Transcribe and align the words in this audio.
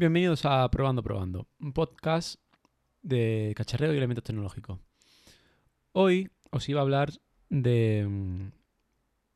Bienvenidos 0.00 0.46
a 0.46 0.66
Probando 0.70 1.02
Probando, 1.02 1.46
un 1.60 1.74
podcast 1.74 2.40
de 3.02 3.52
cacharreo 3.54 3.92
y 3.92 3.98
elementos 3.98 4.24
tecnológicos. 4.24 4.78
Hoy 5.92 6.30
os 6.50 6.66
iba 6.70 6.80
a 6.80 6.84
hablar 6.84 7.12
de, 7.50 8.06
mm, 8.08 8.50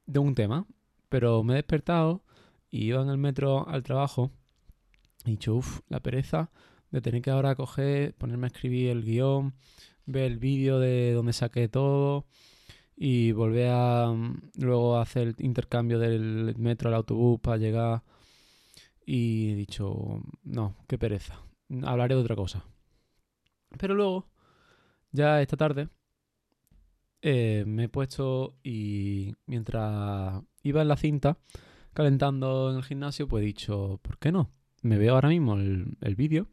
de 0.06 0.18
un 0.20 0.34
tema, 0.34 0.66
pero 1.10 1.42
me 1.42 1.52
he 1.52 1.56
despertado 1.56 2.24
y 2.70 2.86
iba 2.86 3.02
en 3.02 3.10
el 3.10 3.18
metro 3.18 3.68
al 3.68 3.82
trabajo 3.82 4.30
y 5.26 5.28
he 5.28 5.30
dicho, 5.32 5.54
uff, 5.54 5.80
la 5.90 6.00
pereza 6.00 6.50
de 6.90 7.02
tener 7.02 7.20
que 7.20 7.30
ahora 7.30 7.56
coger, 7.56 8.14
ponerme 8.14 8.46
a 8.46 8.48
escribir 8.48 8.88
el 8.88 9.04
guion, 9.04 9.52
ver 10.06 10.32
el 10.32 10.38
vídeo 10.38 10.78
de 10.78 11.12
donde 11.12 11.34
saqué 11.34 11.68
todo 11.68 12.24
y 12.96 13.32
volver 13.32 13.68
a 13.70 14.10
mm, 14.10 14.52
luego 14.60 14.96
hacer 14.96 15.28
el 15.28 15.34
intercambio 15.40 15.98
del 15.98 16.54
metro 16.56 16.88
al 16.88 16.94
autobús 16.94 17.38
para 17.38 17.58
llegar 17.58 18.02
y 19.04 19.50
he 19.50 19.54
dicho, 19.54 20.22
no, 20.42 20.76
qué 20.88 20.98
pereza, 20.98 21.42
hablaré 21.82 22.14
de 22.14 22.20
otra 22.20 22.36
cosa. 22.36 22.64
Pero 23.78 23.94
luego, 23.94 24.26
ya 25.12 25.42
esta 25.42 25.56
tarde, 25.56 25.88
eh, 27.22 27.64
me 27.66 27.84
he 27.84 27.88
puesto 27.88 28.56
y 28.62 29.34
mientras 29.46 30.42
iba 30.62 30.82
en 30.82 30.88
la 30.88 30.96
cinta 30.96 31.38
calentando 31.94 32.70
en 32.70 32.76
el 32.76 32.84
gimnasio, 32.84 33.28
pues 33.28 33.42
he 33.42 33.46
dicho, 33.46 34.00
¿por 34.02 34.18
qué 34.18 34.32
no? 34.32 34.50
Me 34.82 34.98
veo 34.98 35.14
ahora 35.14 35.28
mismo 35.28 35.54
el, 35.54 35.96
el 36.00 36.14
vídeo 36.16 36.48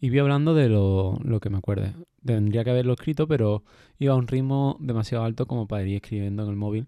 y 0.00 0.10
voy 0.10 0.20
hablando 0.20 0.54
de 0.54 0.68
lo, 0.68 1.18
lo, 1.22 1.40
que 1.40 1.50
me 1.50 1.58
acuerde. 1.58 1.94
Tendría 2.24 2.64
que 2.64 2.70
haberlo 2.70 2.94
escrito, 2.94 3.26
pero 3.26 3.64
iba 3.98 4.14
a 4.14 4.16
un 4.16 4.28
ritmo 4.28 4.76
demasiado 4.80 5.24
alto 5.24 5.46
como 5.46 5.66
para 5.66 5.84
ir 5.84 5.96
escribiendo 5.96 6.44
en 6.44 6.50
el 6.50 6.56
móvil 6.56 6.86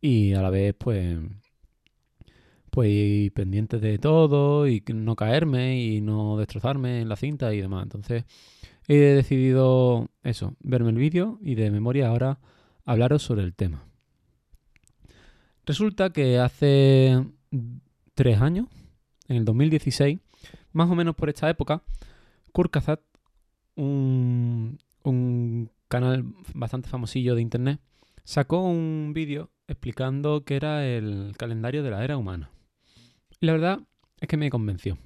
y 0.00 0.34
a 0.34 0.42
la 0.42 0.50
vez, 0.50 0.74
pues 0.78 1.18
pues 2.78 2.90
ir 2.90 3.32
pendiente 3.32 3.80
de 3.80 3.98
todo 3.98 4.68
y 4.68 4.84
no 4.94 5.16
caerme 5.16 5.82
y 5.82 6.00
no 6.00 6.36
destrozarme 6.36 7.00
en 7.00 7.08
la 7.08 7.16
cinta 7.16 7.52
y 7.52 7.60
demás. 7.60 7.82
Entonces 7.82 8.24
he 8.86 8.94
decidido 8.94 10.10
eso, 10.22 10.54
verme 10.60 10.90
el 10.90 10.96
vídeo 10.96 11.40
y 11.42 11.56
de 11.56 11.72
memoria 11.72 12.06
ahora 12.06 12.38
hablaros 12.84 13.24
sobre 13.24 13.42
el 13.42 13.52
tema. 13.52 13.84
Resulta 15.66 16.10
que 16.10 16.38
hace 16.38 17.26
tres 18.14 18.40
años, 18.40 18.68
en 19.26 19.38
el 19.38 19.44
2016, 19.44 20.20
más 20.72 20.88
o 20.88 20.94
menos 20.94 21.16
por 21.16 21.30
esta 21.30 21.50
época, 21.50 21.82
Kurkazat, 22.52 23.00
un, 23.74 24.78
un 25.02 25.68
canal 25.88 26.24
bastante 26.54 26.88
famosillo 26.88 27.34
de 27.34 27.42
internet, 27.42 27.80
sacó 28.22 28.60
un 28.60 29.10
vídeo 29.12 29.50
explicando 29.66 30.44
qué 30.44 30.54
era 30.54 30.86
el 30.86 31.34
calendario 31.36 31.82
de 31.82 31.90
la 31.90 32.04
era 32.04 32.16
humana. 32.16 32.52
La 33.40 33.52
verdad 33.52 33.80
es 34.20 34.28
que 34.28 34.36
me 34.36 34.50
convenció. 34.50 34.98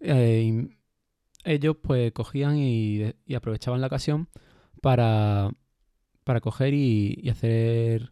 Eh, 0.00 0.68
ellos 1.44 1.76
pues 1.82 2.12
cogían 2.12 2.56
y, 2.58 3.12
aprovechaban 3.34 3.80
la 3.80 3.86
ocasión 3.88 4.28
para, 4.82 5.50
para 6.24 6.40
coger 6.40 6.74
y, 6.74 7.18
y, 7.22 7.30
hacer 7.30 8.10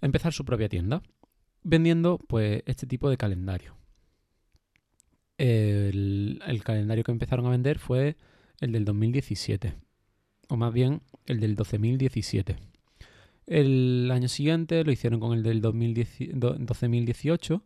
empezar 0.00 0.32
su 0.32 0.44
propia 0.44 0.68
tienda 0.68 1.02
vendiendo 1.62 2.18
pues 2.18 2.62
este 2.66 2.86
tipo 2.86 3.10
de 3.10 3.16
calendario. 3.16 3.76
El, 5.38 6.40
el 6.46 6.62
calendario 6.62 7.04
que 7.04 7.12
empezaron 7.12 7.46
a 7.46 7.50
vender 7.50 7.78
fue 7.78 8.16
el 8.60 8.72
del 8.72 8.84
2017 8.84 9.74
o 10.48 10.56
más 10.56 10.72
bien 10.72 11.02
el 11.26 11.40
del 11.40 11.56
12.017. 11.56 12.56
El 13.46 14.08
año 14.12 14.28
siguiente 14.28 14.84
lo 14.84 14.92
hicieron 14.92 15.18
con 15.18 15.32
el 15.32 15.42
del 15.42 15.60
12.018 15.62 17.62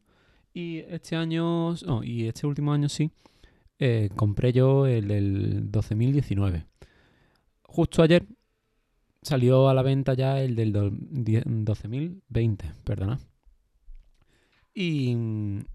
y 0.56 0.78
este 0.88 1.16
año, 1.16 1.74
no, 1.86 2.02
y 2.02 2.26
este 2.26 2.46
último 2.46 2.72
año 2.72 2.88
sí, 2.88 3.10
eh, 3.78 4.08
compré 4.16 4.54
yo 4.54 4.86
el 4.86 5.06
del 5.06 5.70
12.019. 5.70 6.64
Justo 7.60 8.02
ayer 8.02 8.24
salió 9.20 9.68
a 9.68 9.74
la 9.74 9.82
venta 9.82 10.14
ya 10.14 10.40
el 10.40 10.56
del 10.56 10.72
12.020, 10.72 12.72
perdona. 12.84 13.20
Y, 14.72 15.14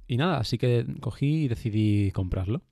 y 0.08 0.18
nada, 0.18 0.40
así 0.40 0.58
que 0.58 0.84
cogí 1.00 1.44
y 1.44 1.48
decidí 1.48 2.10
comprarlo. 2.10 2.64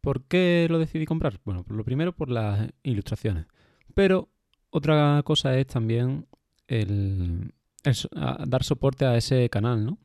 ¿Por 0.00 0.22
qué 0.26 0.68
lo 0.70 0.78
decidí 0.78 1.04
comprar? 1.04 1.40
Bueno, 1.44 1.64
lo 1.68 1.82
primero 1.82 2.14
por 2.14 2.30
las 2.30 2.68
ilustraciones. 2.84 3.46
Pero 3.92 4.28
otra 4.70 5.20
cosa 5.24 5.58
es 5.58 5.66
también 5.66 6.28
el, 6.68 7.54
dar 8.46 8.62
soporte 8.62 9.04
a 9.04 9.16
ese 9.16 9.50
canal, 9.50 9.84
¿no? 9.84 9.98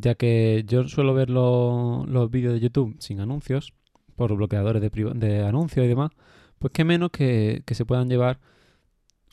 Ya 0.00 0.14
que 0.14 0.64
yo 0.66 0.86
suelo 0.86 1.12
ver 1.12 1.28
lo, 1.28 2.04
los 2.06 2.30
vídeos 2.30 2.54
de 2.54 2.60
YouTube 2.60 2.96
sin 3.00 3.20
anuncios, 3.20 3.74
por 4.14 4.34
bloqueadores 4.34 4.80
de, 4.80 4.90
de 5.14 5.44
anuncios 5.44 5.84
y 5.84 5.88
demás, 5.88 6.12
pues 6.58 6.72
qué 6.72 6.84
menos 6.84 7.10
que, 7.10 7.62
que, 7.66 7.74
se 7.74 7.84
puedan 7.84 8.08
llevar 8.08 8.40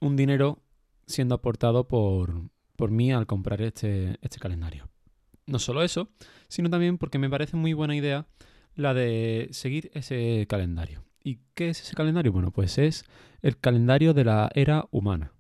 un 0.02 0.16
dinero 0.16 0.59
siendo 1.06 1.36
aportado 1.36 1.88
por, 1.88 2.50
por 2.76 2.92
mí 2.92 3.12
al 3.12 3.28
comprar 3.28 3.62
este, 3.62 4.18
este 4.22 4.40
calendario. 4.40 4.90
No 5.46 5.59
solo 5.59 5.84
eso, 5.84 6.09
sino 6.48 6.70
también 6.70 6.97
porque 6.97 7.20
me 7.20 7.30
parece 7.30 7.58
muy 7.58 7.74
buena 7.74 7.96
idea 7.96 8.26
la 8.76 8.94
de 8.94 9.50
seguir 9.52 9.92
ese 9.94 10.46
calendario. 10.50 11.03
¿Y 11.24 11.40
qué 11.53 11.70
es 11.70 11.82
ese 11.82 11.96
calendario? 11.96 12.32
Bueno, 12.32 12.52
pues 12.52 12.78
es 12.80 13.06
el 13.42 13.58
calendario 13.58 14.14
de 14.16 14.26
la 14.26 14.50
era 14.56 14.86
humana. 14.90 15.32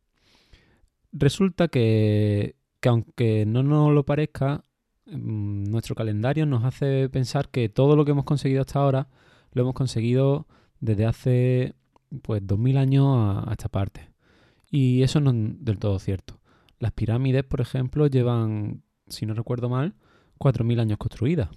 Resulta 1.11 1.67
que, 1.67 2.55
que 2.79 2.89
aunque 2.89 3.45
no 3.45 3.63
nos 3.63 3.91
lo 3.91 4.05
parezca, 4.05 4.63
nuestro 5.05 5.95
calendario 5.95 6.45
nos 6.45 6.63
hace 6.63 7.09
pensar 7.09 7.49
que 7.49 7.69
todo 7.69 7.95
lo 7.95 8.05
que 8.05 8.11
hemos 8.11 8.25
conseguido 8.25 8.61
hasta 8.61 8.79
ahora 8.79 9.07
lo 9.51 9.61
hemos 9.61 9.73
conseguido 9.73 10.47
desde 10.79 11.05
hace 11.05 11.75
pues 12.21 12.45
2000 12.45 12.77
años 12.77 13.05
a, 13.07 13.49
a 13.49 13.51
esta 13.51 13.69
parte. 13.69 14.09
Y 14.69 15.03
eso 15.03 15.19
no 15.19 15.31
es 15.31 15.63
del 15.63 15.79
todo 15.79 15.99
cierto. 15.99 16.39
Las 16.79 16.91
pirámides, 16.91 17.43
por 17.43 17.61
ejemplo, 17.61 18.07
llevan, 18.07 18.83
si 19.07 19.25
no 19.25 19.33
recuerdo 19.33 19.69
mal, 19.69 19.95
4000 20.37 20.79
años 20.79 20.97
construidas. 20.97 21.49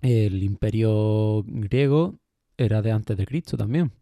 El 0.00 0.42
imperio 0.42 1.42
griego 1.46 2.18
era 2.56 2.82
de 2.82 2.92
antes 2.92 3.16
de 3.16 3.26
Cristo 3.26 3.56
también. 3.56 3.92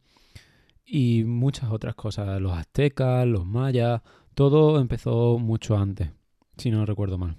Y 0.85 1.25
muchas 1.25 1.73
otras 1.73 1.95
cosas, 1.95 2.41
los 2.41 2.53
aztecas, 2.53 3.27
los 3.27 3.45
mayas, 3.45 4.03
todo 4.35 4.81
empezó 4.81 5.39
mucho 5.39 5.77
antes, 5.77 6.11
si 6.57 6.71
no 6.71 6.87
recuerdo 6.87 7.19
mal. 7.19 7.39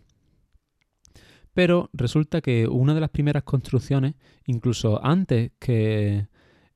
Pero 1.57 1.89
resulta 1.91 2.39
que 2.39 2.67
una 2.67 2.93
de 2.93 2.99
las 2.99 3.09
primeras 3.09 3.41
construcciones, 3.41 4.13
incluso 4.45 5.03
antes 5.03 5.53
que 5.57 6.27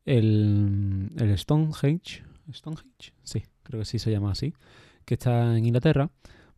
el, 0.06 1.12
Stonehenge, 1.38 2.24
Stonehenge, 2.52 3.14
sí, 3.22 3.44
creo 3.62 3.82
que 3.82 3.86
sí 3.86 4.00
se 4.00 4.10
llama 4.10 4.32
así, 4.32 4.56
que 5.06 5.14
está 5.14 5.56
en 5.56 5.66
Inglaterra, 5.66 6.10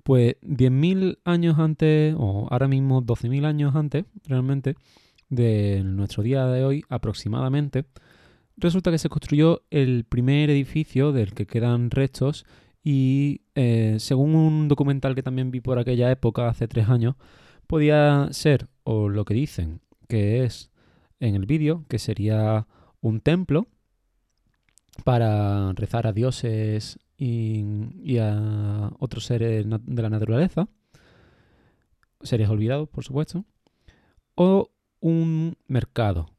pues 0.04 0.38
10.000 0.42 1.20
años 1.26 1.60
antes, 1.60 2.16
o 2.18 2.48
ahora 2.50 2.70
mismo 2.70 3.04
12.000 3.04 3.44
años 3.44 3.76
antes, 3.76 4.06
realmente, 4.26 4.78
de 5.28 5.84
nuestro 5.84 6.24
día 6.24 6.46
de 6.46 6.64
hoy 6.64 6.86
aproximadamente, 6.88 7.84
resulta 8.56 8.90
que 8.90 9.00
se 9.00 9.10
construyó 9.10 9.64
el 9.70 10.06
primer 10.06 10.50
edificio 10.50 11.12
del 11.12 11.34
que 11.34 11.46
quedan 11.46 11.92
restos 11.92 12.46
y 12.86 13.42
eh, 13.56 13.98
según 14.00 14.34
un 14.34 14.70
documental 14.70 15.14
que 15.14 15.24
también 15.24 15.52
vi 15.52 15.60
por 15.60 15.78
aquella 15.78 16.10
época, 16.10 16.48
hace 16.48 16.70
tres 16.70 16.88
años, 16.88 17.16
podía 17.68 18.28
ser, 18.32 18.68
o 18.84 19.10
lo 19.10 19.26
que 19.26 19.34
dicen 19.34 19.82
que 20.08 20.44
es 20.44 20.72
en 21.20 21.36
el 21.36 21.46
vídeo, 21.46 21.86
que 21.88 22.00
sería 22.00 22.68
un 23.02 23.22
templo 23.22 23.68
para 25.04 25.74
rezar 25.74 26.08
a 26.08 26.14
dioses 26.14 27.00
y, 27.18 28.18
a 28.18 28.92
otros 29.00 29.26
seres 29.26 29.66
de 29.68 30.02
la 30.02 30.10
naturaleza, 30.10 30.68
seres 32.22 32.50
olvidados, 32.50 32.90
por 32.90 33.04
supuesto, 33.04 33.46
o 34.36 34.72
un 35.00 35.58
mercado 35.68 36.30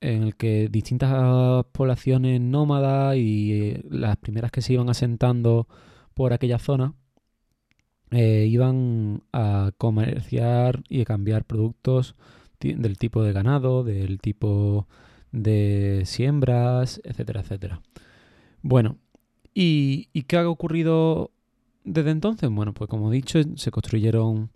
en 0.00 0.22
el 0.22 0.36
que 0.36 0.68
distintas 0.70 1.64
poblaciones 1.72 2.40
nómadas 2.40 3.16
y 3.16 3.52
eh, 3.52 3.84
las 3.90 4.16
primeras 4.16 4.50
que 4.50 4.62
se 4.62 4.72
iban 4.72 4.88
asentando 4.88 5.68
por 6.14 6.32
aquella 6.32 6.58
zona 6.58 6.94
eh, 8.10 8.46
iban 8.48 9.22
a 9.32 9.72
comerciar 9.78 10.82
y 10.88 11.02
a 11.02 11.04
cambiar 11.04 11.44
productos 11.44 12.16
del 12.60 12.98
tipo 12.98 13.22
de 13.22 13.32
ganado, 13.32 13.84
del 13.84 14.20
tipo 14.20 14.86
de 15.32 16.02
siembras, 16.04 17.00
etcétera, 17.04 17.40
etcétera. 17.40 17.80
Bueno, 18.62 18.98
¿y, 19.54 20.08
¿y 20.12 20.22
qué 20.24 20.36
ha 20.36 20.48
ocurrido 20.48 21.30
desde 21.84 22.10
entonces? 22.10 22.50
Bueno, 22.50 22.74
pues 22.74 22.90
como 22.90 23.10
he 23.10 23.16
dicho, 23.16 23.38
se 23.56 23.70
construyeron 23.70 24.50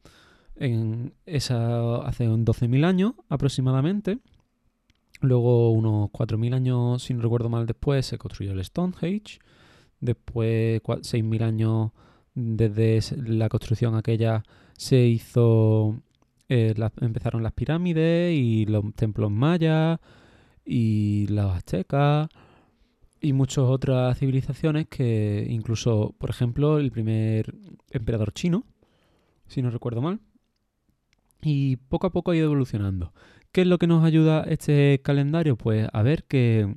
en 0.56 1.14
esa 1.26 1.96
hace 2.06 2.28
12.000 2.28 2.84
años 2.84 3.14
aproximadamente. 3.28 4.18
Luego, 5.20 5.70
unos 5.70 6.10
4.000 6.10 6.54
años, 6.54 7.02
si 7.02 7.14
no 7.14 7.22
recuerdo 7.22 7.48
mal, 7.48 7.66
después 7.66 8.04
se 8.06 8.18
construyó 8.18 8.52
el 8.52 8.64
Stonehenge. 8.64 9.38
Después, 10.00 10.82
6.000 10.82 11.42
años 11.42 11.92
desde 12.34 13.00
la 13.16 13.48
construcción 13.48 13.94
aquella 13.94 14.42
se 14.76 15.06
hizo 15.06 16.00
eh, 16.48 16.74
empezaron 17.00 17.42
las 17.42 17.52
pirámides 17.52 18.36
y 18.36 18.66
los 18.66 18.94
templos 18.94 19.30
mayas 19.30 20.00
y 20.64 21.26
los 21.28 21.52
aztecas 21.52 22.28
y 23.20 23.32
muchas 23.32 23.64
otras 23.64 24.18
civilizaciones 24.18 24.86
que 24.88 25.46
incluso, 25.48 26.14
por 26.18 26.30
ejemplo, 26.30 26.78
el 26.78 26.90
primer 26.90 27.54
emperador 27.90 28.32
chino, 28.32 28.64
si 29.46 29.62
no 29.62 29.70
recuerdo 29.70 30.02
mal, 30.02 30.20
y 31.40 31.76
poco 31.76 32.06
a 32.06 32.10
poco 32.10 32.30
ha 32.30 32.36
ido 32.36 32.46
evolucionando. 32.46 33.14
¿Qué 33.52 33.62
es 33.62 33.66
lo 33.66 33.78
que 33.78 33.86
nos 33.86 34.04
ayuda 34.04 34.42
este 34.42 35.00
calendario? 35.02 35.56
Pues 35.56 35.88
a 35.92 36.02
ver 36.02 36.24
que 36.24 36.76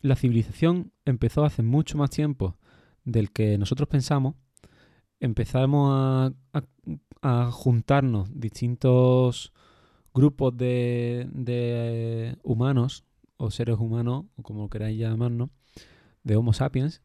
la 0.00 0.16
civilización 0.16 0.92
empezó 1.04 1.44
hace 1.44 1.62
mucho 1.62 1.96
más 1.98 2.10
tiempo 2.10 2.56
del 3.04 3.30
que 3.30 3.58
nosotros 3.58 3.88
pensamos. 3.88 4.34
Empezamos 5.20 6.32
a, 6.52 7.50
juntarnos 7.50 8.28
distintos 8.38 9.52
grupos 10.12 10.54
de, 10.56 12.36
humanos 12.42 13.04
o 13.38 13.50
seres 13.50 13.78
humanos, 13.78 14.26
o 14.36 14.42
como 14.42 14.68
queráis 14.68 14.98
llamarnos, 14.98 15.48
de 16.22 16.36
Homo 16.36 16.52
sapiens, 16.52 17.02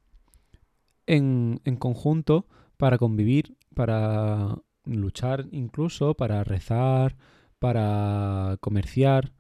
en, 1.08 1.62
en 1.64 1.78
conjunto 1.78 2.48
para 2.78 2.98
convivir, 2.98 3.58
para 3.74 4.58
luchar 4.86 5.48
incluso, 5.52 6.16
para 6.16 6.44
rezar, 6.44 7.16
para 7.60 8.58
comerciar 8.62 9.34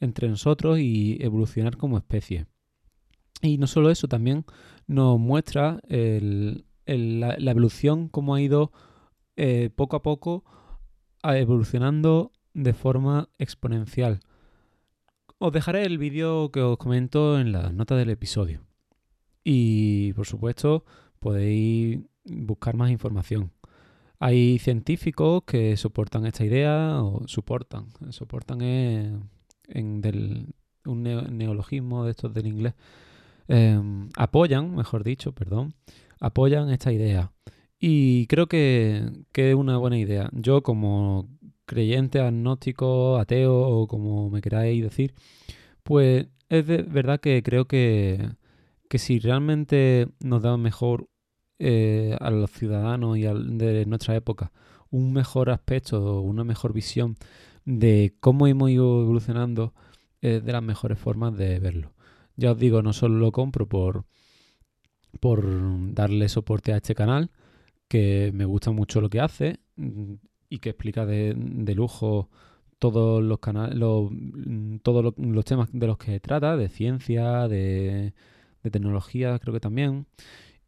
entre 0.00 0.28
nosotros 0.28 0.78
y 0.78 1.16
evolucionar 1.20 1.76
como 1.76 1.96
especie. 1.96 2.46
Y 3.40 3.58
no 3.58 3.66
solo 3.66 3.90
eso, 3.90 4.08
también 4.08 4.44
nos 4.86 5.18
muestra 5.18 5.80
la, 6.86 7.34
evolución, 7.50 8.08
cómo 8.08 8.34
ha 8.34 8.40
ido 8.40 8.72
eh, 9.36 9.70
poco 9.74 9.96
a 9.96 10.02
poco 10.02 10.44
evolucionando 11.22 12.32
de 12.54 12.72
forma 12.72 13.28
exponencial. 13.38 14.20
Os 15.38 15.52
dejaré 15.52 15.84
el 15.84 15.98
vídeo 15.98 16.50
que 16.50 16.60
os 16.60 16.76
comento 16.78 17.38
en 17.38 17.52
la 17.52 17.72
nota 17.72 17.96
del 17.96 18.10
episodio. 18.10 18.62
Y 19.44 20.12
por 20.12 20.26
supuesto 20.26 20.84
podéis 21.18 22.00
buscar 22.24 22.76
más 22.76 22.90
información. 22.90 23.52
Hay 24.18 24.58
científicos 24.58 25.42
que 25.44 25.76
soportan 25.76 26.26
esta 26.26 26.44
idea, 26.44 27.02
o 27.02 27.26
soportan, 27.26 27.88
soportan 28.10 28.62
en 28.62 30.00
del, 30.00 30.54
un 30.84 31.02
neologismo 31.02 32.04
de 32.04 32.12
estos 32.12 32.32
del 32.32 32.46
inglés, 32.46 32.74
em, 33.48 34.08
apoyan, 34.16 34.74
mejor 34.74 35.04
dicho, 35.04 35.32
perdón, 35.32 35.74
apoyan 36.22 36.70
esta 36.70 36.92
idea. 36.92 37.32
Y 37.78 38.26
creo 38.28 38.46
que, 38.46 39.10
que, 39.32 39.50
es 39.50 39.56
una 39.56 39.76
buena 39.78 39.98
idea. 39.98 40.30
Yo 40.32 40.62
como 40.62 41.28
creyente, 41.66 42.20
agnóstico, 42.20 43.18
ateo 43.18 43.54
o 43.54 43.88
como 43.88 44.30
me 44.30 44.40
queráis 44.40 44.82
decir, 44.82 45.14
pues 45.82 46.28
es 46.48 46.66
de 46.66 46.82
verdad 46.82 47.20
que 47.20 47.42
creo 47.42 47.66
que, 47.66 48.30
que 48.88 48.98
si 48.98 49.18
realmente 49.18 50.08
nos 50.20 50.42
da 50.42 50.56
mejor 50.56 51.08
eh, 51.58 52.16
a 52.20 52.30
los 52.30 52.50
ciudadanos 52.50 53.18
y 53.18 53.22
de 53.22 53.86
nuestra 53.86 54.16
época 54.16 54.52
un 54.90 55.12
mejor 55.12 55.50
aspecto 55.50 56.18
o 56.18 56.20
una 56.20 56.44
mejor 56.44 56.72
visión 56.72 57.16
de 57.64 58.14
cómo 58.20 58.46
hemos 58.46 58.70
ido 58.70 59.02
evolucionando 59.02 59.74
es 60.20 60.44
de 60.44 60.52
las 60.52 60.62
mejores 60.62 60.98
formas 60.98 61.36
de 61.36 61.58
verlo. 61.58 61.94
Ya 62.36 62.52
os 62.52 62.58
digo, 62.58 62.82
no 62.82 62.92
solo 62.92 63.18
lo 63.18 63.32
compro 63.32 63.68
por, 63.68 64.04
por 65.20 65.94
darle 65.94 66.28
soporte 66.28 66.72
a 66.72 66.76
este 66.76 66.94
canal, 66.94 67.30
que 67.88 68.30
me 68.34 68.44
gusta 68.44 68.70
mucho 68.70 69.00
lo 69.00 69.10
que 69.10 69.20
hace 69.20 69.60
y 70.48 70.58
que 70.58 70.70
explica 70.70 71.06
de, 71.06 71.34
lujo 71.74 72.30
todos 72.78 73.22
los 73.22 73.38
canales, 73.38 73.78
todos 74.82 75.14
los, 75.16 75.44
temas 75.44 75.68
de 75.72 75.86
los 75.86 75.98
que 75.98 76.18
trata, 76.20 76.56
de 76.56 76.68
ciencia, 76.68 77.48
de, 77.48 78.14
de 78.62 78.70
tecnología, 78.70 79.38
creo 79.38 79.54
que 79.54 79.60
también. 79.60 80.06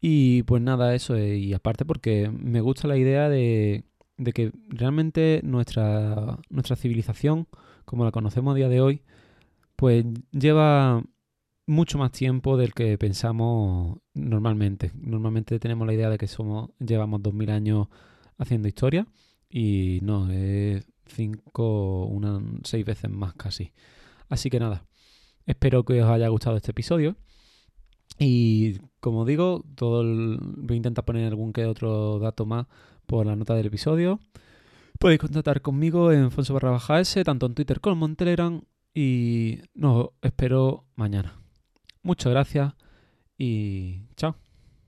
Y 0.01 0.43
pues 0.43 0.61
nada, 0.61 0.93
eso. 0.95 1.17
Y 1.17 1.53
aparte 1.53 1.85
porque 1.85 2.29
me 2.29 2.61
gusta 2.61 2.87
la 2.87 2.97
idea 2.97 3.29
de, 3.29 3.85
que 4.33 4.51
realmente 4.69 5.41
nuestra, 5.43 6.37
nuestra 6.49 6.75
civilización, 6.75 7.47
como 7.85 8.05
la 8.05 8.11
conocemos 8.11 8.53
a 8.53 8.57
día 8.57 8.69
de 8.69 8.81
hoy, 8.81 9.01
pues 9.75 10.05
lleva 10.31 11.03
mucho 11.67 11.97
más 11.97 12.11
tiempo 12.11 12.57
del 12.57 12.73
que 12.73 12.97
pensamos 12.97 13.99
normalmente. 14.13 14.91
Normalmente 14.95 15.59
tenemos 15.59 15.87
la 15.87 15.93
idea 15.93 16.09
de 16.09 16.17
que 16.17 16.27
somos 16.27 16.69
llevamos 16.79 17.21
2000 17.23 17.49
años 17.49 17.87
haciendo 18.37 18.67
historia 18.67 19.07
y 19.49 19.99
no, 20.01 20.29
es 20.31 20.85
cinco, 21.05 22.05
una, 22.05 22.41
seis 22.63 22.85
veces 22.85 23.09
más 23.09 23.33
casi. 23.33 23.71
Así 24.29 24.49
que 24.49 24.59
nada, 24.59 24.85
espero 25.45 25.83
que 25.85 26.01
os 26.01 26.09
haya 26.09 26.27
gustado 26.27 26.57
este 26.57 26.71
episodio 26.71 27.15
y 28.17 28.79
como 28.99 29.25
digo, 29.25 29.63
todo 29.75 30.03
voy 30.03 30.75
a 30.75 30.77
intentar 30.77 31.05
poner 31.05 31.27
algún 31.27 31.53
que 31.53 31.65
otro 31.65 32.19
dato 32.19 32.45
más 32.45 32.67
por 33.05 33.25
la 33.25 33.35
nota 33.35 33.55
del 33.55 33.67
episodio. 33.67 34.19
Podéis 34.99 35.19
contactar 35.19 35.61
conmigo 35.61 36.11
en 36.11 36.31
Fonso 36.31 36.57
S, 36.99 37.23
tanto 37.23 37.45
en 37.45 37.53
Twitter 37.53 37.81
como 37.81 38.05
en 38.05 38.15
Telegram. 38.15 38.61
Y 38.93 39.59
nos 39.73 40.11
espero 40.21 40.85
mañana. 40.95 41.44
Muchas 42.05 42.31
gracias 42.31 42.71
y 43.35 44.03
chao. 44.15 44.35